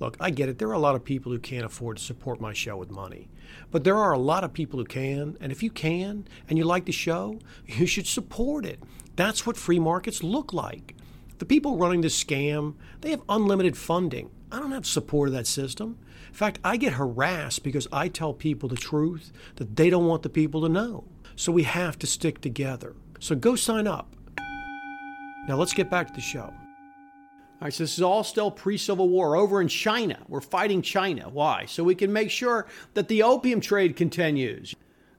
[0.00, 0.58] Look, I get it.
[0.58, 3.28] There are a lot of people who can't afford to support my show with money.
[3.70, 5.36] But there are a lot of people who can.
[5.40, 8.82] And if you can and you like the show, you should support it.
[9.14, 10.94] That's what free markets look like.
[11.38, 14.30] The people running this scam, they have unlimited funding.
[14.50, 15.98] I don't have support of that system.
[16.28, 20.22] In fact, I get harassed because I tell people the truth that they don't want
[20.22, 21.04] the people to know.
[21.36, 22.94] So we have to stick together.
[23.20, 24.14] So go sign up.
[25.46, 26.52] Now let's get back to the show.
[27.60, 29.36] All right, so this is all still pre Civil War.
[29.36, 31.28] Over in China, we're fighting China.
[31.28, 31.66] Why?
[31.66, 34.74] So we can make sure that the opium trade continues.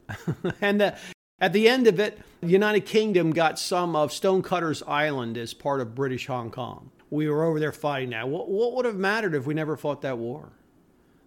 [0.61, 0.97] and the,
[1.39, 5.81] at the end of it, the United Kingdom got some of Stonecutters Island as part
[5.81, 6.89] of British Hong Kong.
[7.11, 8.27] We were over there fighting that.
[8.27, 10.51] What, what would have mattered if we never fought that war?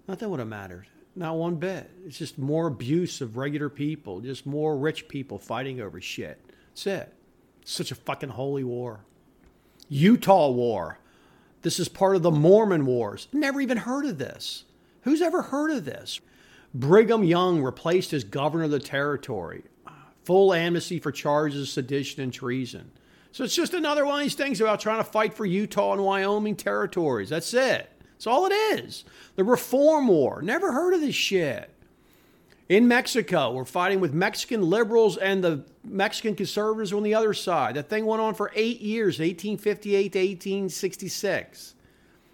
[0.08, 0.88] Nothing would have mattered.
[1.14, 1.92] Not one bit.
[2.04, 6.40] It's just more abuse of regular people, just more rich people fighting over shit.
[6.70, 7.14] That's it.
[7.64, 9.04] Such a fucking holy war.
[9.88, 10.98] Utah War.
[11.64, 13.26] This is part of the Mormon Wars.
[13.32, 14.64] Never even heard of this.
[15.02, 16.20] Who's ever heard of this?
[16.74, 19.64] Brigham Young replaced as governor of the territory.
[20.24, 22.90] full amnesty for charges of sedition and treason.
[23.32, 26.04] So it's just another one of these things about trying to fight for Utah and
[26.04, 27.30] Wyoming territories.
[27.30, 27.90] That's it.
[28.12, 29.04] That's all it is.
[29.36, 30.42] The Reform War.
[30.42, 31.73] Never heard of this shit.
[32.68, 37.74] In Mexico, we're fighting with Mexican liberals and the Mexican conservatives on the other side.
[37.74, 41.74] That thing went on for eight years, 1858 to 1866.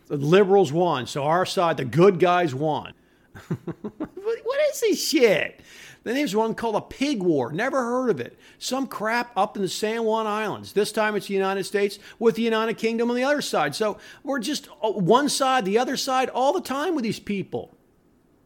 [0.07, 2.93] The liberals won, so our side, the good guys won.
[3.65, 5.61] what is this shit?
[6.05, 7.53] Then there's one called a pig war.
[7.53, 8.39] Never heard of it.
[8.59, 10.73] Some crap up in the San Juan Islands.
[10.73, 13.75] This time it's the United States with the United Kingdom on the other side.
[13.75, 17.77] So we're just uh, one side, the other side all the time with these people.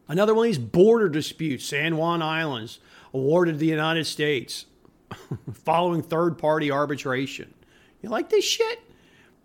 [0.07, 2.79] Another one of these border disputes, San Juan Islands,
[3.13, 4.65] awarded to the United States
[5.53, 7.53] following third party arbitration.
[8.01, 8.79] You like this shit?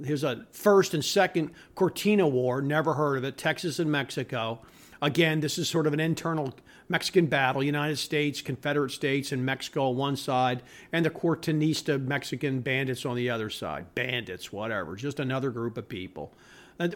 [0.04, 4.60] Here's a first and second Cortina War, never heard of it, Texas and Mexico.
[5.02, 6.54] Again, this is sort of an internal
[6.88, 12.60] Mexican battle, United States, Confederate States, and Mexico on one side, and the Cortinista Mexican
[12.60, 13.86] bandits on the other side.
[13.94, 16.34] Bandits, whatever, just another group of people.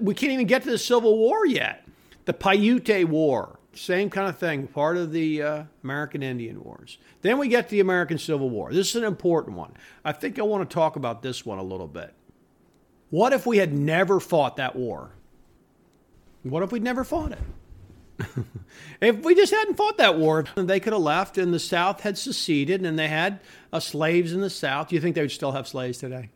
[0.01, 1.87] We can't even get to the Civil War yet.
[2.25, 6.99] The Paiute War, same kind of thing, part of the uh, American Indian Wars.
[7.23, 8.73] Then we get to the American Civil War.
[8.73, 9.73] This is an important one.
[10.05, 12.15] I think I want to talk about this one a little bit.
[13.11, 15.13] What if we had never fought that war?
[16.43, 17.39] What if we'd never fought it?
[19.01, 22.17] if we just hadn't fought that war, they could have left and the South had
[22.17, 23.41] seceded and they had
[23.73, 24.89] uh, slaves in the South.
[24.89, 26.31] Do you think they would still have slaves today?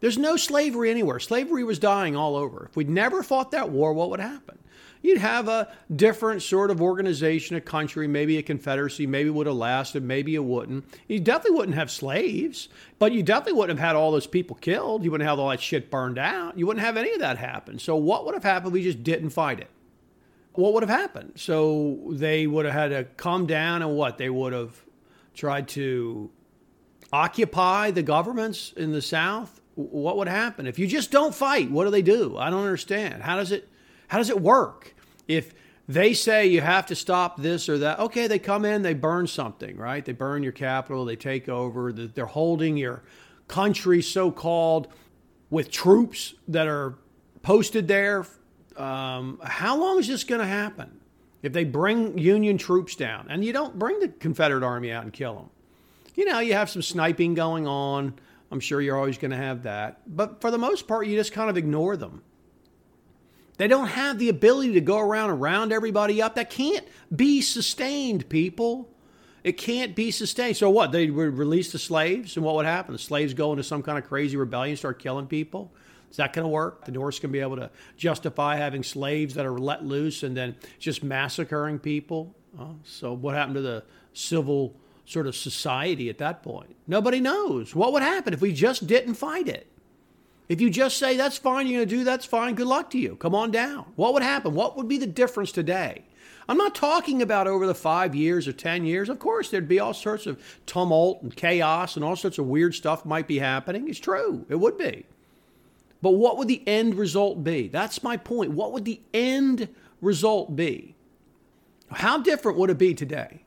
[0.00, 1.18] There's no slavery anywhere.
[1.18, 2.66] Slavery was dying all over.
[2.68, 4.58] If we'd never fought that war, what would happen?
[5.02, 9.46] You'd have a different sort of organization, a country, maybe a confederacy, maybe it would
[9.46, 10.84] have lasted, maybe it wouldn't.
[11.06, 15.04] You definitely wouldn't have slaves, but you definitely wouldn't have had all those people killed.
[15.04, 16.58] You wouldn't have all that shit burned out.
[16.58, 17.78] You wouldn't have any of that happen.
[17.78, 19.70] So, what would have happened if we just didn't fight it?
[20.54, 21.34] What would have happened?
[21.36, 24.18] So, they would have had to come down and what?
[24.18, 24.82] They would have
[25.34, 26.30] tried to
[27.12, 30.66] occupy the governments in the South what would happen?
[30.66, 32.36] If you just don't fight what do they do?
[32.36, 33.22] I don't understand.
[33.22, 33.68] How does it
[34.08, 34.94] how does it work?
[35.28, 35.54] If
[35.88, 39.26] they say you have to stop this or that okay they come in they burn
[39.26, 40.04] something right?
[40.04, 43.04] They burn your capital they take over they're holding your
[43.48, 44.88] country so called
[45.50, 46.98] with troops that are
[47.42, 48.26] posted there.
[48.76, 51.00] Um, how long is this going to happen
[51.42, 53.26] if they bring union troops down?
[53.30, 55.50] And you don't bring the confederate army out and kill them
[56.16, 58.14] you know you have some sniping going on
[58.50, 60.02] I'm sure you're always going to have that.
[60.06, 62.22] But for the most part, you just kind of ignore them.
[63.58, 66.34] They don't have the ability to go around and round everybody up.
[66.34, 68.90] That can't be sustained, people.
[69.42, 70.56] It can't be sustained.
[70.56, 70.92] So what?
[70.92, 72.92] They would release the slaves, and what would happen?
[72.92, 75.72] The slaves go into some kind of crazy rebellion, start killing people.
[76.10, 76.84] Is that going to work?
[76.84, 80.56] The going to be able to justify having slaves that are let loose and then
[80.78, 82.34] just massacring people?
[82.58, 84.74] Oh, so what happened to the civil
[85.06, 86.76] sort of society at that point.
[86.86, 87.74] Nobody knows.
[87.74, 89.68] What would happen if we just didn't fight it?
[90.48, 92.98] If you just say, that's fine, you're going to do that's fine, good luck to
[92.98, 93.16] you.
[93.16, 93.86] Come on down.
[93.96, 94.54] What would happen?
[94.54, 96.04] What would be the difference today?
[96.48, 99.08] I'm not talking about over the five years or 10 years.
[99.08, 102.74] Of course, there'd be all sorts of tumult and chaos and all sorts of weird
[102.74, 103.88] stuff might be happening.
[103.88, 105.06] It's true, it would be.
[106.02, 107.66] But what would the end result be?
[107.66, 108.52] That's my point.
[108.52, 109.68] What would the end
[110.00, 110.94] result be?
[111.90, 113.42] How different would it be today?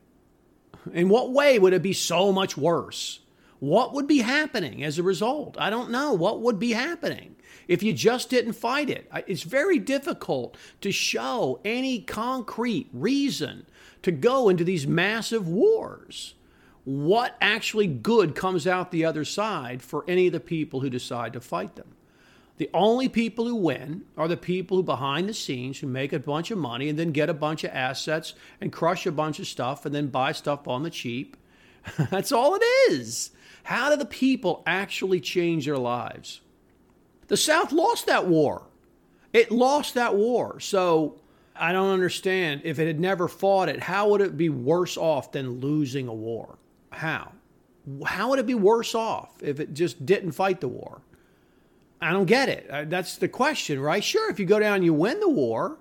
[0.93, 3.19] In what way would it be so much worse?
[3.59, 5.57] What would be happening as a result?
[5.59, 6.13] I don't know.
[6.13, 7.35] What would be happening
[7.67, 9.09] if you just didn't fight it?
[9.27, 13.65] It's very difficult to show any concrete reason
[14.01, 16.35] to go into these massive wars.
[16.85, 21.33] What actually good comes out the other side for any of the people who decide
[21.33, 21.95] to fight them?
[22.59, 26.19] The only people who win are the people who behind the scenes who make a
[26.19, 29.47] bunch of money and then get a bunch of assets and crush a bunch of
[29.47, 31.37] stuff and then buy stuff on the cheap.
[32.11, 33.31] That's all it is.
[33.63, 36.41] How do the people actually change their lives?
[37.29, 38.63] The South lost that war.
[39.31, 40.59] It lost that war.
[40.59, 41.21] So
[41.55, 42.63] I don't understand.
[42.65, 46.13] If it had never fought it, how would it be worse off than losing a
[46.13, 46.57] war?
[46.91, 47.31] How?
[48.05, 51.01] How would it be worse off if it just didn't fight the war?
[52.01, 52.69] I don't get it.
[52.69, 54.03] Uh, that's the question, right?
[54.03, 55.77] Sure, if you go down and you win the war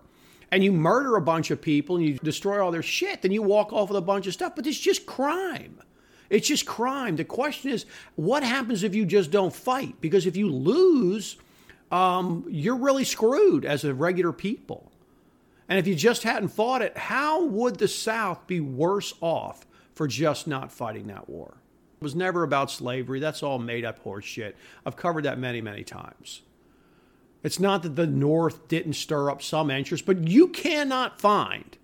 [0.50, 3.42] and you murder a bunch of people and you destroy all their shit, then you
[3.42, 4.54] walk off with a bunch of stuff.
[4.56, 5.80] But it's just crime.
[6.30, 7.16] It's just crime.
[7.16, 10.00] The question is, what happens if you just don't fight?
[10.00, 11.36] Because if you lose,
[11.90, 14.90] um, you're really screwed as a regular people.
[15.68, 20.06] And if you just hadn't fought it, how would the South be worse off for
[20.06, 21.57] just not fighting that war?
[22.00, 23.18] It was never about slavery.
[23.18, 24.54] That's all made up horseshit.
[24.86, 26.42] I've covered that many, many times.
[27.42, 31.76] It's not that the North didn't stir up some interest, but you cannot find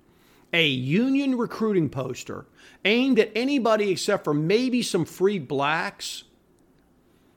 [0.53, 2.47] a Union recruiting poster
[2.85, 6.25] aimed at anybody except for maybe some free blacks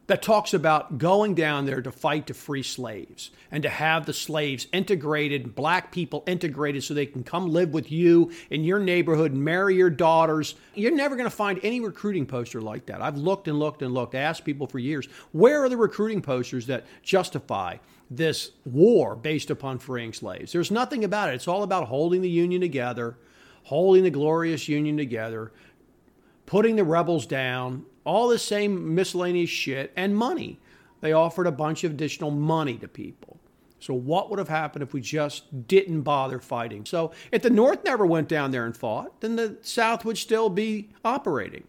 [0.08, 4.14] that talks about going down there to fight to free slaves and to have the
[4.14, 9.34] slaves integrated, black people integrated so they can come live with you in your neighborhood
[9.34, 10.56] marry your daughters.
[10.74, 13.02] You're never going to find any recruiting poster like that.
[13.02, 16.68] I've looked and looked and looked, asked people for years, where are the recruiting posters
[16.68, 17.78] that justify
[18.10, 20.54] this war based upon freeing slaves?
[20.54, 21.36] There's nothing about it.
[21.36, 23.18] It's all about holding the Union together,
[23.64, 25.52] holding the glorious Union together,
[26.46, 30.60] putting the rebels down, all the same miscellaneous shit and money.
[31.02, 33.38] They offered a bunch of additional money to people.
[33.80, 36.86] So, what would have happened if we just didn't bother fighting?
[36.86, 40.50] So, if the North never went down there and fought, then the South would still
[40.50, 41.66] be operating.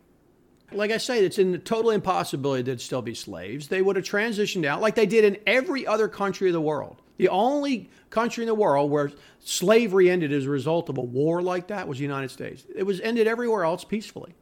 [0.73, 3.69] Like I say, it's in the total impossibility there'd still be slaves.
[3.69, 7.03] They would have transitioned out like they did in every other country of the world.
[7.17, 9.11] The only country in the world where
[9.41, 12.65] slavery ended as a result of a war like that was the United States.
[12.75, 14.35] It was ended everywhere else peacefully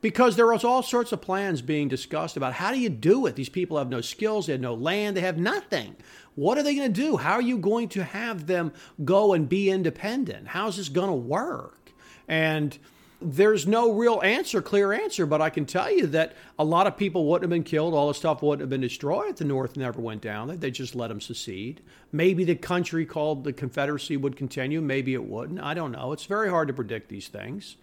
[0.00, 3.34] because there was all sorts of plans being discussed about how do you do it?
[3.34, 5.96] These people have no skills they have no land they have nothing.
[6.34, 7.16] What are they going to do?
[7.16, 8.72] How are you going to have them
[9.04, 10.48] go and be independent?
[10.48, 11.92] How's this going to work?
[12.28, 12.78] And
[13.20, 16.96] there's no real answer clear answer but i can tell you that a lot of
[16.96, 19.76] people wouldn't have been killed all the stuff wouldn't have been destroyed if the north
[19.76, 20.56] never went down.
[20.60, 21.80] They just let them secede.
[22.12, 25.60] Maybe the country called the confederacy would continue maybe it wouldn't.
[25.60, 26.12] I don't know.
[26.12, 27.76] It's very hard to predict these things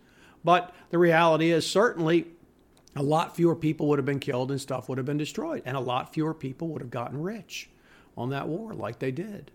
[0.45, 2.27] but the reality is, certainly,
[2.95, 5.63] a lot fewer people would have been killed and stuff would have been destroyed.
[5.65, 7.69] And a lot fewer people would have gotten rich
[8.15, 9.51] on that war like they did.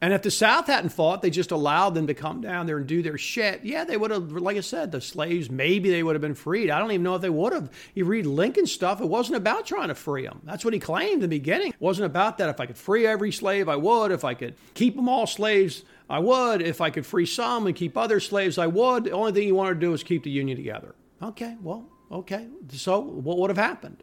[0.00, 2.86] And if the South hadn't fought, they just allowed them to come down there and
[2.86, 3.64] do their shit.
[3.64, 6.68] Yeah, they would have, like I said, the slaves, maybe they would have been freed.
[6.68, 7.70] I don't even know if they would have.
[7.94, 10.42] You read Lincoln's stuff, it wasn't about trying to free them.
[10.44, 11.68] That's what he claimed in the beginning.
[11.68, 12.50] It wasn't about that.
[12.50, 14.12] If I could free every slave, I would.
[14.12, 16.60] If I could keep them all slaves, I would.
[16.62, 19.04] If I could free some and keep other slaves, I would.
[19.04, 20.94] The only thing you wanted to do was keep the Union together.
[21.22, 22.48] Okay, well, okay.
[22.70, 24.02] So what would have happened?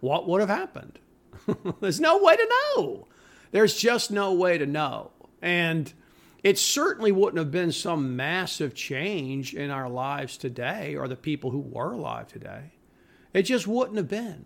[0.00, 0.98] What would have happened?
[1.80, 3.08] There's no way to know.
[3.50, 5.10] There's just no way to know.
[5.40, 5.92] And
[6.42, 11.50] it certainly wouldn't have been some massive change in our lives today or the people
[11.50, 12.72] who were alive today.
[13.32, 14.44] It just wouldn't have been.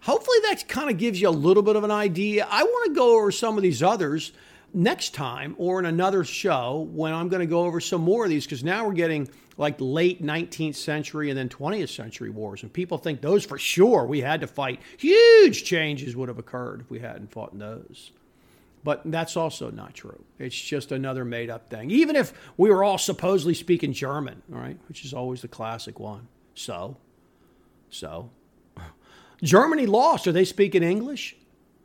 [0.00, 2.46] Hopefully, that kind of gives you a little bit of an idea.
[2.48, 4.32] I want to go over some of these others
[4.76, 8.30] next time or in another show when I'm going to go over some more of
[8.30, 12.62] these because now we're getting like late 19th century and then 20th century wars.
[12.62, 14.80] And people think those for sure we had to fight.
[14.98, 18.12] Huge changes would have occurred if we hadn't fought in those.
[18.84, 20.22] But that's also not true.
[20.38, 21.90] It's just another made up thing.
[21.90, 25.98] Even if we were all supposedly speaking German, all right, which is always the classic
[25.98, 26.28] one.
[26.54, 26.98] So,
[27.88, 28.30] so.
[29.42, 30.26] Germany lost.
[30.26, 31.34] Are they speaking English?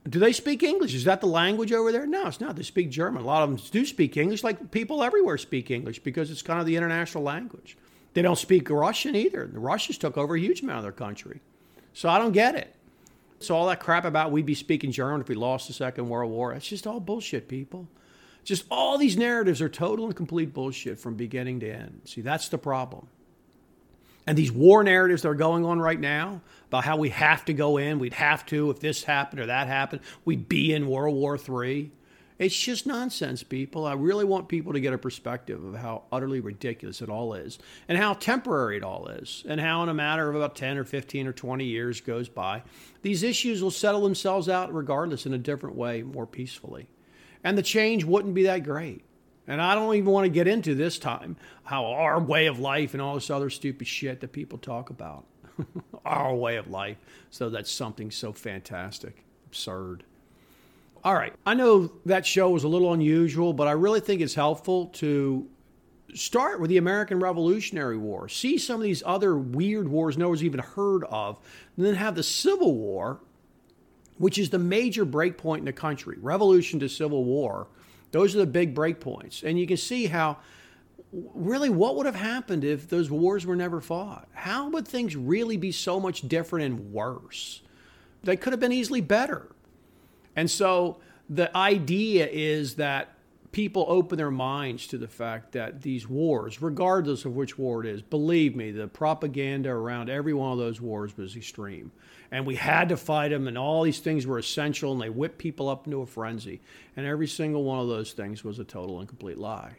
[0.10, 0.96] Do they speak English?
[0.96, 2.08] Is that the language over there?
[2.08, 2.56] No, it's not.
[2.56, 3.22] They speak German.
[3.22, 6.60] A lot of them do speak English, like people everywhere speak English because it's kind
[6.60, 7.78] of the international language.
[8.14, 9.48] They don't speak Russian either.
[9.52, 11.40] The Russians took over a huge amount of their country.
[11.94, 12.76] So I don't get it.
[13.40, 16.32] So all that crap about we'd be speaking German if we lost the Second World
[16.32, 17.88] War, it's just all bullshit, people.
[18.44, 22.02] Just all these narratives are total and complete bullshit from beginning to end.
[22.06, 23.08] See, that's the problem.
[24.32, 27.54] And these war narratives that are going on right now about how we have to
[27.54, 31.16] go in, we'd have to, if this happened or that happened, we'd be in World
[31.16, 31.92] War III.
[32.40, 33.86] It's just nonsense, people.
[33.86, 37.60] I really want people to get a perspective of how utterly ridiculous it all is
[37.90, 40.86] and how temporary it all is, and how, in a matter of about 10 or
[40.86, 42.64] 15 or 20 years goes by,
[43.02, 46.88] these issues will settle themselves out regardless in a different way, more peacefully.
[47.44, 49.04] And the change wouldn't be that great.
[49.48, 52.94] And I don't even want to get into this time how our way of life
[52.94, 55.26] and all this other stupid shit that people talk about.
[56.06, 56.98] our way of life.
[57.30, 60.04] So that's something so fantastic, absurd.
[61.04, 61.34] All right.
[61.46, 65.48] I know that show was a little unusual, but I really think it's helpful to
[66.14, 70.44] start with the American Revolutionary War, see some of these other weird wars no one's
[70.44, 71.40] even heard of,
[71.78, 73.20] and then have the Civil War,
[74.18, 76.18] which is the major breakpoint in the country.
[76.22, 77.68] Revolution to Civil War.
[78.12, 79.44] Those are the big breakpoints.
[79.44, 80.38] And you can see how
[81.12, 84.28] really what would have happened if those wars were never fought?
[84.34, 87.62] How would things really be so much different and worse?
[88.24, 89.48] They could have been easily better.
[90.36, 90.98] And so
[91.30, 93.16] the idea is that
[93.52, 97.90] people open their minds to the fact that these wars, regardless of which war it
[97.90, 101.92] is, believe me, the propaganda around every one of those wars was extreme.
[102.32, 105.38] And we had to fight them, and all these things were essential, and they whipped
[105.38, 106.62] people up into a frenzy.
[106.96, 109.74] And every single one of those things was a total and complete lie.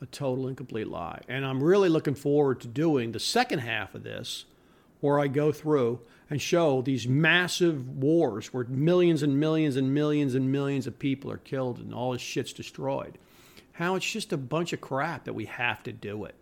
[0.00, 1.20] A total and complete lie.
[1.28, 4.44] And I'm really looking forward to doing the second half of this,
[5.00, 10.34] where I go through and show these massive wars where millions and millions and millions
[10.34, 13.18] and millions of people are killed and all this shit's destroyed.
[13.72, 16.34] how it's just a bunch of crap that we have to do it.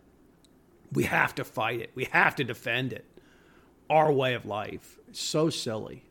[0.92, 1.90] We have to fight it.
[1.94, 3.04] We have to defend it.
[3.90, 4.98] Our way of life.
[5.12, 6.04] So silly.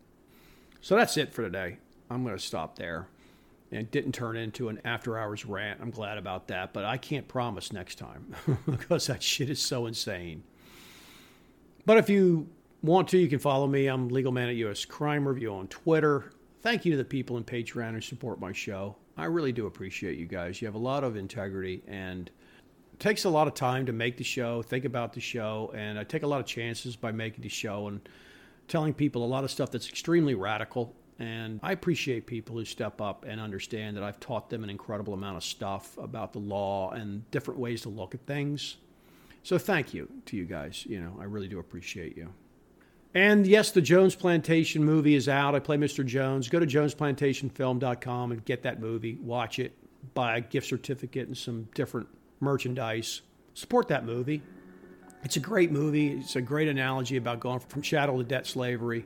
[0.82, 1.78] So that's it for today.
[2.11, 3.07] I'm going to stop there.
[3.71, 5.80] And it didn't turn into an after hours rant.
[5.82, 8.36] I'm glad about that, but I can't promise next time
[8.69, 10.43] because that shit is so insane.
[11.88, 12.49] But if you
[12.86, 13.88] want to, you can follow me.
[13.88, 16.31] I'm Legal Man at US Crime Review on Twitter.
[16.61, 18.95] Thank you to the people in Patreon who support my show.
[19.17, 20.61] I really do appreciate you guys.
[20.61, 22.29] You have a lot of integrity and
[22.93, 25.97] it takes a lot of time to make the show, think about the show, and
[25.97, 28.07] I take a lot of chances by making the show and
[28.67, 30.93] telling people a lot of stuff that's extremely radical.
[31.17, 35.15] And I appreciate people who step up and understand that I've taught them an incredible
[35.15, 38.77] amount of stuff about the law and different ways to look at things.
[39.41, 40.86] So thank you to you guys.
[40.86, 42.29] You know, I really do appreciate you.
[43.16, 45.55] And yes, the Jones Plantation movie is out.
[45.55, 46.05] I play Mr.
[46.05, 46.49] Jones.
[46.49, 49.72] Go to jonesplantationfilm.com and get that movie, watch it,
[50.13, 52.09] buy a gift certificate and some different
[52.41, 53.22] merchandise.
[53.53, 54.43] Support that movie.
[55.24, 56.11] It's a great movie.
[56.11, 59.05] It's a great analogy about going from chattel to debt slavery.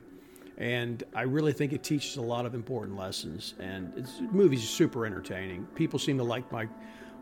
[0.58, 3.54] And I really think it teaches a lot of important lessons.
[3.60, 5.66] And it's, the movie's super entertaining.
[5.76, 6.66] People seem to like my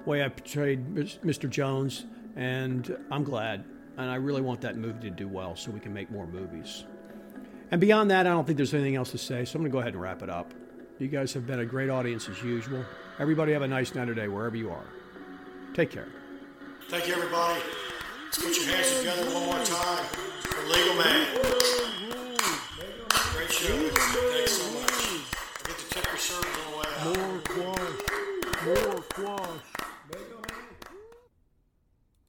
[0.06, 1.50] way I portrayed Mr.
[1.50, 3.64] Jones, and I'm glad.
[3.98, 6.84] And I really want that movie to do well so we can make more movies.
[7.72, 9.72] And beyond that, I don't think there's anything else to say, so I'm going to
[9.72, 10.54] go ahead and wrap it up.
[11.00, 12.84] You guys have been a great audience as usual.
[13.18, 14.84] Everybody have a nice night today, wherever you are.
[15.74, 16.06] Take care.
[16.88, 17.60] Thank you, everybody.
[18.24, 21.26] Let's put your hands together one more time for Legal Man.
[23.32, 23.76] Great show.
[23.76, 24.92] Thanks so much.
[24.94, 27.16] I get to tip your servers on the way out.
[27.18, 28.84] More quash.
[28.84, 29.77] More quash.